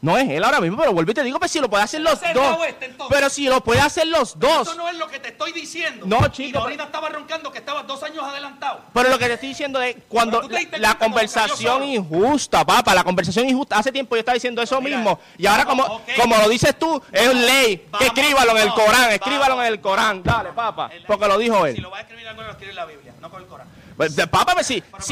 [0.00, 2.00] No es él ahora mismo, pero vuelvo y te digo, pues si lo puede hacer
[2.00, 2.58] los dos.
[2.80, 3.06] entonces.
[3.08, 4.68] Pero si lo puede hacer los dos.
[4.68, 6.06] Eso no es lo que te estoy diciendo.
[6.06, 8.80] No, Y chico, ahorita estaba roncando que estabas dos años adelantado.
[8.94, 10.42] Pero lo que te estoy diciendo es cuando
[10.78, 13.78] la conversación injusta, papá, la conversación injusta.
[13.78, 15.18] Hace tiempo yo estaba diciendo eso Mira, mismo.
[15.36, 17.86] Y ahora como, como lo dices tú, es Vamos, ley.
[17.98, 19.66] Que escríbalo en el Corán, escríbalo vamos.
[19.66, 20.22] en el Corán.
[20.22, 21.82] Dale, papá, porque lo dijo Si él.
[21.82, 23.66] lo vas a escribir algo, lo escribe en la Biblia, no con el Corán.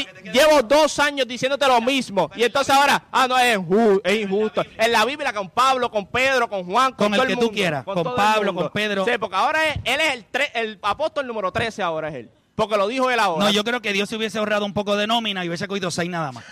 [0.04, 2.30] Que te quede- llevo dos años diciéndote lo mismo.
[2.36, 4.62] Y entonces ahora, ah, no, es, inju- es injusto.
[4.78, 7.52] En la Biblia con Pablo, con Pedro, con Juan, con, Con el que tú mundo,
[7.52, 9.04] quieras, con Pablo, con Pedro.
[9.04, 12.30] Sí, porque ahora es- él es el, tre- el apóstol número 13 ahora es él.
[12.54, 13.44] Porque lo dijo él ahora.
[13.44, 15.90] No, yo creo que Dios se hubiese ahorrado un poco de nómina y hubiese cogido
[15.90, 16.44] seis nada más.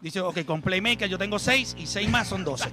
[0.00, 2.70] Dice, ok, con Playmaker yo tengo seis y seis más son doce.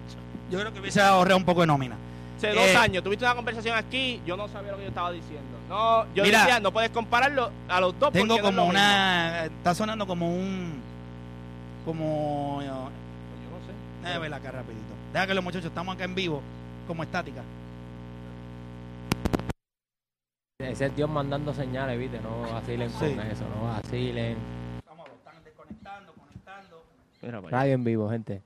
[0.51, 1.97] Yo creo que hubiese ahorrado un poco de nómina.
[2.43, 5.11] Hace Eh, dos años tuviste una conversación aquí, yo no sabía lo que yo estaba
[5.11, 5.57] diciendo.
[5.69, 8.63] No, yo Mira, decía, no puedes compararlo a los dos Tengo porque no es como
[8.63, 9.45] lo una...
[9.45, 10.81] Está sonando como un...
[11.85, 12.59] Como...
[12.59, 12.65] mismo.
[12.65, 13.73] Yo no sé.
[14.03, 14.83] Déjame ver acá rapidito.
[15.13, 16.41] Deja que los muchachos estamos acá en vivo,
[16.85, 17.41] como estática.
[20.59, 22.19] Ese es Dios mandando señales, ¿viste?
[22.21, 23.15] No vacilen Sí.
[23.15, 24.37] con eso, no vacilen.
[24.87, 27.49] Vamos, están desconectando, conectando.
[27.49, 28.41] Radio en vivo, gente.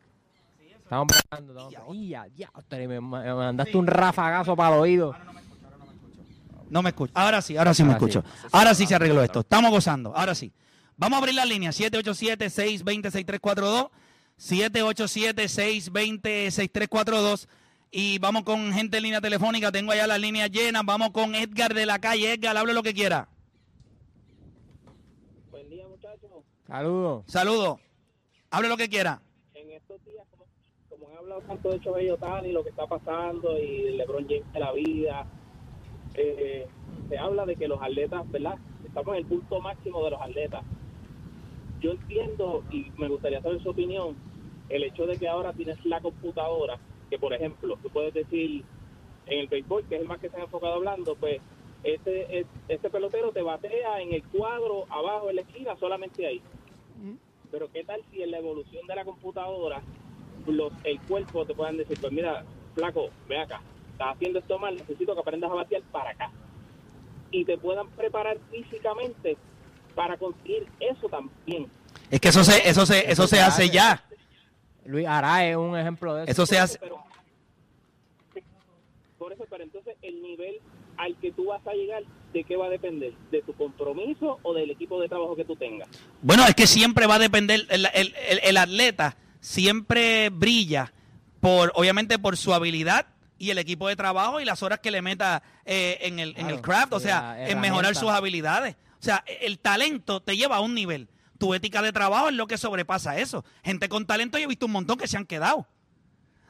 [0.88, 1.52] Estamos bregando.
[1.54, 2.50] Estamos- ahora- ¡Ay, ya, ya!
[2.88, 3.78] Me, mandaste Sí.
[3.78, 5.13] un rafagazo para el oído.
[5.13, 6.21] Ahora no me escucho, ahora no me escucho.
[6.69, 7.12] No me escucho.
[7.15, 7.93] Ahora sí, ahora sí me sí.
[7.95, 8.23] escucho.
[8.54, 9.41] Ahora sí se arregló esto.
[9.41, 10.15] Estamos gozando.
[10.15, 10.54] Ahora sí.
[10.95, 13.89] Vamos a abrir la línea 787-620-6342.
[16.17, 17.47] 787-620-6342.
[17.91, 19.71] Y vamos con gente en línea telefónica.
[19.71, 20.84] Tengo allá las líneas llenas.
[20.86, 22.34] Vamos con Edgar de la calle.
[22.34, 23.28] Edgar, hable lo que quiera.
[25.52, 26.30] Buen día, muchachos.
[26.67, 27.23] Saludos.
[27.28, 27.80] Saludos.
[28.52, 29.21] Hable lo que quiera.
[29.54, 30.45] En estos días, como,
[30.89, 34.60] como han hablado tanto de Shohei Ohtani, lo que está pasando y LeBron James de
[34.60, 35.28] la vida,
[36.16, 36.68] eh,
[37.10, 38.58] se habla de que los atletas, ¿verdad?
[38.86, 40.63] Estamos en el punto máximo de los atletas.
[41.82, 44.16] Yo entiendo y me gustaría saber su opinión,
[44.70, 48.63] el hecho de que ahora tienes la computadora, que por ejemplo, tú puedes decir
[49.26, 51.42] en el béisbol, que es el más que se ha enfocado hablando, pues
[51.84, 56.42] este, este pelotero te batea en el cuadro abajo en la esquina, solamente ahí.
[57.52, 59.82] Pero qué tal si en la evolución de la computadora
[60.56, 62.44] los, el cuerpo te puedan decir, pues mira,
[62.76, 66.32] flaco, ve acá, estás haciendo esto mal, necesito que aprendas a batear para acá.
[67.32, 69.38] Y te puedan preparar físicamente
[69.96, 71.68] para conseguir eso también.
[72.10, 74.04] Es que eso se, eso se, eso se hace ya.
[74.86, 76.32] Luis Ara es un ejemplo de eso.
[76.32, 76.80] Eso se hace.
[76.80, 77.04] Pero,
[79.18, 80.60] por eso, pero entonces el nivel
[80.98, 83.14] al que tú vas a llegar, ¿de qué va a depender?
[83.32, 85.90] ¿De tu compromiso o del equipo de trabajo que tú tengas?
[86.22, 90.93] Bueno, es que siempre va a depender, el, el- el- el atleta siempre brilla
[91.39, 95.02] por, obviamente, por su habilidad y el equipo de trabajo y las horas que le
[95.02, 98.76] meta eh, en, el, en el craft, o sea, en mejorar sus habilidades.
[99.00, 101.10] O sea, el talento te lleva a un nivel.
[101.38, 103.45] Tu ética de trabajo es lo que sobrepasa eso.
[103.63, 105.67] Gente con talento, yo he visto un montón que se han quedado.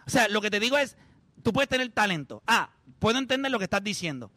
[0.06, 0.96] O sea, lo que te digo es,
[1.44, 2.42] tú puedes tener talento.
[2.48, 2.70] Ah,
[3.00, 4.32] puedo entender lo que estás diciendo.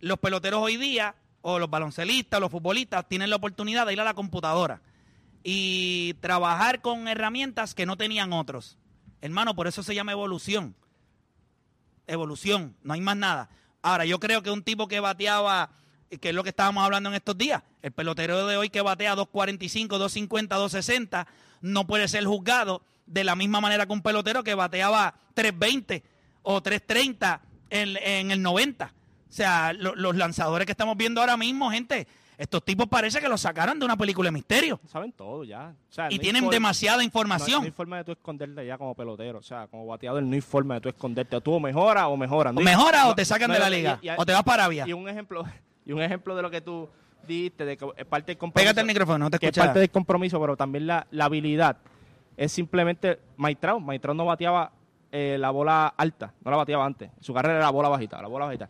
[0.00, 4.00] Los peloteros hoy día, o los baloncelistas, o los futbolistas, tienen la oportunidad de ir
[4.00, 4.82] a la computadora
[5.48, 8.76] y trabajar con herramientas que no tenían otros.
[9.20, 10.74] Hermano, por eso se llama evolución.
[12.08, 13.48] Evolución, no hay más nada.
[13.80, 15.70] Ahora, yo creo que un tipo que bateaba,
[16.20, 19.14] que es lo que estábamos hablando en estos días, el pelotero de hoy que batea
[19.14, 21.26] 245, 250, 260,
[21.60, 26.02] no puede ser juzgado de la misma manera que un pelotero que bateaba 320
[26.42, 28.92] o 330 en, en el 90.
[29.28, 33.28] O sea, lo- los lanzadores que estamos viendo ahora mismo, gente, Estos tipos parece que
[33.28, 34.78] los sacaron de una película de misterio.
[34.86, 35.72] Saben todo ya.
[35.88, 37.60] O sea, Y no tienen demasiada información.
[37.60, 39.38] no hay forma de tú esconderte ya como pelotero.
[39.38, 41.34] O sea, como bateador no hay forma de tú esconderte.
[41.36, 42.50] O tú mejoras o mejoras.
[42.50, 43.98] O No hay- mejoras o te sacan de la liga.
[44.02, 44.84] y- o te vas para Arabia.
[44.86, 45.44] Y un ejemplo,
[45.86, 46.88] y un ejemplo de lo que tú
[47.26, 48.64] diste, de que es parte del compromiso.
[48.64, 49.66] Pégate el micrófono, no te que es escuchas.
[49.68, 51.78] parte del compromiso, pero también la, la habilidad.
[52.36, 53.80] Es simplemente Maitrao.
[53.80, 54.70] Maitrao no bateaba
[55.10, 57.10] eh, la bola alta, no la bateaba antes.
[57.20, 58.68] Su carrera era la bola bajita, la bola bajita.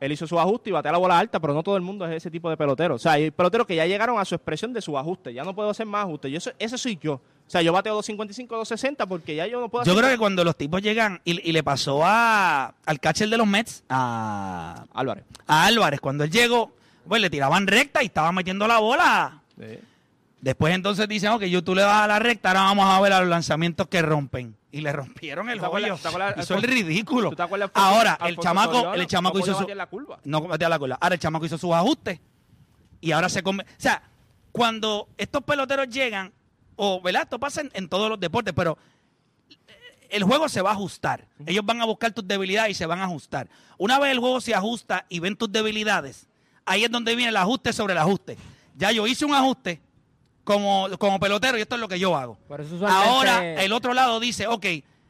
[0.00, 2.12] Él hizo su ajuste y batea la bola alta, pero no todo el mundo es
[2.16, 2.96] ese tipo de pelotero.
[2.96, 5.32] O sea, hay peloteros que ya llegaron a su expresión de su ajuste.
[5.32, 6.30] Ya no puedo hacer más ajustes.
[6.30, 7.14] Yo, eso- ese soy yo.
[7.14, 10.18] O sea, yo bateo 255, 260 porque ya yo no puedo Yo hacer creo que
[10.18, 14.84] cuando los tipos llegan, y, y le pasó a, al catcher de los Mets, a,
[14.92, 15.24] Álvarez.
[15.46, 16.72] a Álvarez, cuando él llegó,
[17.08, 19.40] pues le tiraban recta y estaba metiendo la bola.
[20.40, 23.12] Después entonces dicen, ok, yo tú le vas a la recta, ahora vamos a ver
[23.12, 24.56] a los lanzamientos que rompen.
[24.72, 26.32] Y le rompieron el ¿Te acuerdas- hoyo.
[26.40, 27.30] Hizo el ridículo.
[27.30, 28.94] ¿Tú te acuerdas, Ahora, el chamaco, Soriano?
[28.94, 29.60] el chamaco No hizo su...
[29.60, 30.20] batear la curva.
[30.24, 30.98] No batea la curva.
[31.00, 32.20] Ahora el chamaco hizo sus ajustes.
[33.00, 33.64] Y ahora se come...
[33.64, 34.02] O sea,
[34.52, 36.32] cuando estos peloteros llegan,
[36.76, 37.22] o, ¿verdad?
[37.24, 38.78] Esto pasa en, en todos los deportes, pero
[40.08, 41.26] el juego se va a ajustar.
[41.46, 43.48] Ellos van a buscar tus debilidades y se van a ajustar.
[43.78, 46.26] Una vez el juego se ajusta y ven tus debilidades,
[46.64, 48.36] ahí es donde viene el ajuste sobre el ajuste.
[48.76, 49.80] Ya yo hice un ajuste
[50.50, 52.36] como, como pelotero y esto es lo que yo hago.
[52.88, 54.66] Ahora el otro lado dice, ok,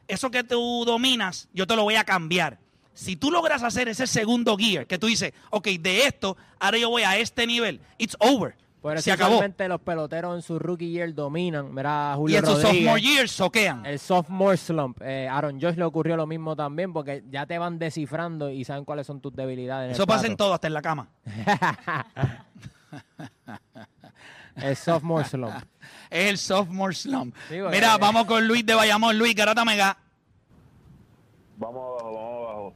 [0.07, 2.59] eso que tú dominas, yo te lo voy a cambiar.
[2.93, 6.91] Si tú logras hacer ese segundo gear, que tú dices, ok, de esto, ahora yo
[6.91, 8.55] voy a este nivel, it's over.
[8.83, 9.41] Por eso se acabó.
[9.41, 11.73] los peloteros en su rookie year dominan.
[11.73, 12.73] Mira, Y Julio en sus Rodríguez.
[12.83, 13.85] sophomore years soquean.
[13.85, 14.97] El sophomore slump.
[15.01, 18.83] Eh, Aaron Josh le ocurrió lo mismo también porque ya te van descifrando y saben
[18.85, 19.89] cuáles son tus debilidades.
[19.89, 21.09] en Eso pasa en todo, hasta en la cama.
[24.55, 25.63] El sophomore slump.
[26.09, 27.35] Es el sophomore slump.
[27.49, 29.17] Mira, vamos con Luis de Bayamón.
[29.17, 29.97] Luis, Garata Mega.
[31.57, 32.73] Vamos abajo, vamos abajo.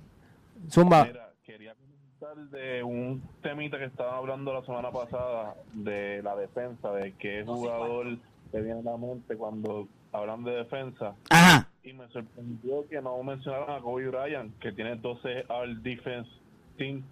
[0.72, 1.06] Zumba.
[1.06, 6.92] Mira, quería comentar de un temita que estaban hablando la semana pasada de la defensa,
[6.92, 8.18] de qué jugador
[8.52, 11.14] te viene a la mente cuando hablan de defensa.
[11.30, 11.68] Ajá.
[11.84, 16.30] Y me sorprendió que no mencionaron a Kobe Bryant, que tiene 12 All Defense
[16.78, 17.04] Team.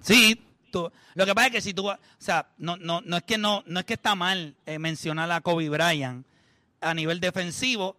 [0.00, 0.43] Sí,
[0.74, 3.38] tú- lo que pasa es que si tú, o sea, no, no, no es que
[3.38, 6.26] no, no es que está mal eh, mencionar a Kobe Bryant
[6.80, 7.96] a nivel defensivo,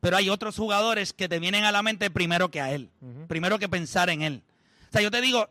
[0.00, 2.90] pero hay otros jugadores que te vienen a la mente primero que a él,
[3.28, 4.42] primero que pensar en él.
[4.88, 5.48] O sea, yo te digo,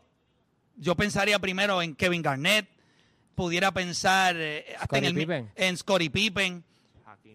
[0.76, 2.66] yo pensaría primero en Kevin Garnett,
[3.34, 5.50] pudiera pensar eh, hasta en, Scottie el, Pippen.
[5.56, 6.64] en Scottie Pippen,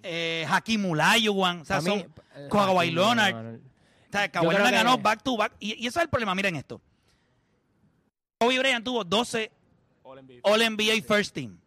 [0.04, 3.34] eh, Hakim Olajuwon, o sea, mí, son eh, Kawhi Hakim, Leonard.
[3.36, 3.58] no, no.
[3.58, 5.54] O sea, Kawhi Leonard que- ganó back to back.
[5.60, 6.34] Y, y ese es el problema.
[6.36, 6.82] Miren esto.
[8.42, 9.52] Kobe Bryant tuvo 12
[10.44, 11.60] All NBA First Team.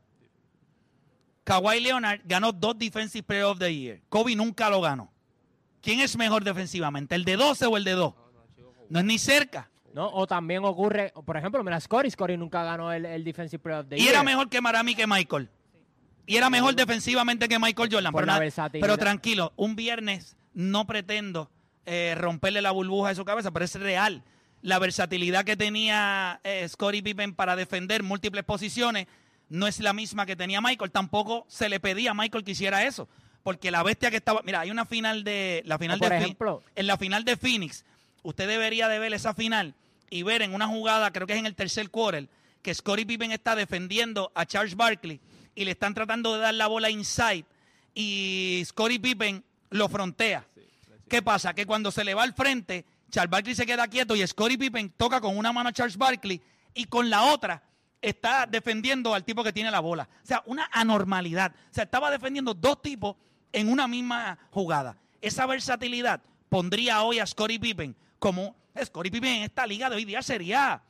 [1.45, 4.01] Kawhi Leonard ganó dos Defensive Player of the Year.
[4.09, 5.09] Kobe nunca lo ganó.
[5.81, 7.15] ¿Quién es mejor defensivamente?
[7.15, 8.15] ¿El de 12 o el de 2?
[8.89, 9.71] No es ni cerca.
[9.93, 13.81] No, o también ocurre, por ejemplo, mira, Scottie, Scottie nunca ganó el, el Defensive Player
[13.83, 14.15] of the Y Year.
[14.15, 15.49] era mejor que Marami que Michael.
[16.27, 18.13] Y era mejor defensivamente que Michael Jordan.
[18.13, 21.51] Por Pero, pero tranquilo, un viernes no pretendo
[21.87, 24.25] eh, romperle la burbuja de su cabeza, pero es real.
[24.65, 29.07] La versatilidad que tenía eh, Scottie Pippen para defender múltiples posiciones
[29.51, 30.91] no es la misma que tenía Michael.
[30.91, 33.07] Tampoco se le pedía a Michael que hiciera eso.
[33.43, 34.41] Porque la bestia que estaba.
[34.43, 35.63] Mira, hay una final de.
[35.67, 37.85] La final por de ejemplo- en la final de Phoenix,
[38.23, 39.75] usted debería de ver esa final
[40.09, 42.27] y ver en una jugada, creo que es en el tercer quarter,
[42.63, 45.21] que Scottie Pippen está defendiendo a Charles Barkley
[45.55, 47.45] y le están tratando de dar la bola inside
[47.95, 50.47] y Scottie Pippen lo frontea.
[51.07, 51.53] ¿Qué pasa?
[51.53, 54.91] Que cuando se le va al frente, Charles Barkley se queda quieto y Scottie Pippen
[54.91, 56.43] toca con una mano a Charles Barkley
[56.75, 57.63] y con la otra
[58.03, 60.09] está defendiendo al tipo que tiene la bola.
[60.25, 61.53] O sea, una anormalidad.
[61.71, 63.15] O sea, estaba defendiendo dos tipos
[63.53, 64.97] en una misma jugada.
[65.21, 70.05] Esa versatilidad pondría hoy a Scottie Pippen como Scottie Pippen en esta liga de hoy
[70.05, 70.83] día sería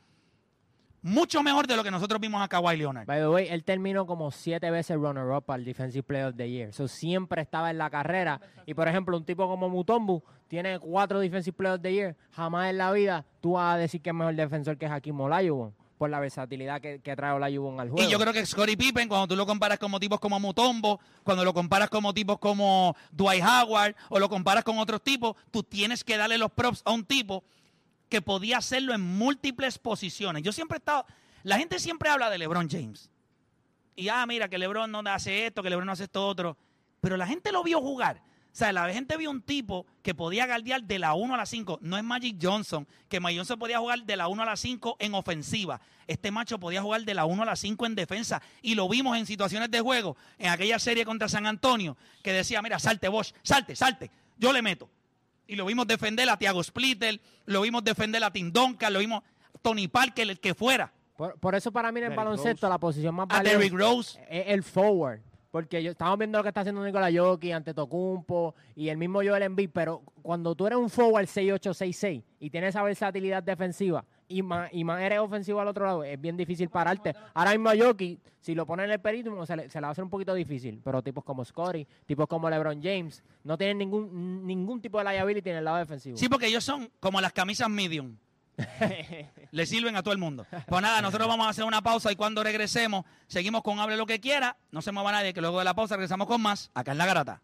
[1.05, 3.05] mucho mejor de lo que nosotros vimos a Kawhi Leonard.
[3.05, 6.73] By the way, él terminó como siete veces runner-up al Defensive Player of the Year.
[6.73, 8.41] So, siempre estaba en la carrera.
[8.65, 12.15] Y, por ejemplo, un tipo como Mutombo tiene cuatro Defensive Player of the Year.
[12.31, 15.75] Jamás en la vida tú vas a decir que es mejor defensor que Hakim Olajuwon
[15.99, 18.07] por la versatilidad que, que trae Olajuwon al juego.
[18.07, 21.45] Y yo creo que Scottie Pippen, cuando tú lo comparas como tipos como Mutombo, cuando
[21.45, 26.03] lo comparas como tipos como Dwight Howard o lo comparas con otros tipos, tú tienes
[26.03, 27.43] que darle los props a un tipo
[28.09, 30.43] que podía hacerlo en múltiples posiciones.
[30.43, 31.05] Yo siempre he estado,
[31.43, 33.09] la gente siempre habla de LeBron James.
[33.95, 36.57] Y ah, mira, que LeBron no hace esto, que LeBron no hace esto otro.
[37.01, 38.21] Pero la gente lo vio jugar.
[38.55, 41.45] O sea, la gente vio un tipo que podía guardiar de la 1 a la
[41.45, 41.79] 5.
[41.81, 44.95] No es Magic Johnson, que Magic Johnson podía jugar de la 1 a la 5
[44.99, 45.81] en ofensiva.
[46.07, 48.41] Este macho podía jugar de la 1 a la 5 en defensa.
[48.61, 52.61] Y lo vimos en situaciones de juego, en aquella serie contra San Antonio, que decía,
[52.61, 54.89] mira, salte Bosch, salte, salte, yo le meto.
[55.47, 59.23] Y lo vimos defender a Thiago Splitter, lo vimos defender a Tim Duncan, lo vimos
[59.61, 60.91] Tony Parker, el que fuera.
[61.15, 62.73] Por, por eso para mí en el Derrick baloncesto Rose.
[62.73, 64.19] la posición más A valiosa Derrick Rose.
[64.29, 65.21] es el forward.
[65.55, 69.21] Porque yo, estamos viendo lo que está haciendo Nikola Jokic ante Tocumpo y el mismo
[69.23, 74.03] Joel Embiid, pero cuando tú eres un forward 6'8", 6'6", y tienes esa versatilidad defensiva
[74.27, 77.15] y más, y más eres ofensivo al otro lado, es bien difícil pararte.
[77.33, 80.03] Ahora mismo a Jokic, si lo ponen en el perímetro, se le, va a hacer
[80.03, 80.81] un poquito difícil.
[80.83, 85.51] Pero tipos como Scottie, tipos como LeBron James, no tienen ningún, ningún tipo de liability
[85.51, 86.17] en el lado defensivo.
[86.17, 88.17] Sí, porque ellos son como las camisas medium.
[89.51, 90.45] Le sirven a todo el mundo.
[90.67, 94.05] Pues nada, nosotros vamos a hacer una pausa y cuando regresemos, seguimos con Hable lo
[94.05, 94.57] que quiera.
[94.71, 97.05] No se mueva nadie, que luego de la pausa regresamos con más acá en La
[97.05, 97.41] Garata.